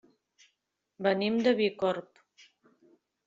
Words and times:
Venim 1.07 1.37
de 1.47 1.53
Bicorb. 1.59 2.23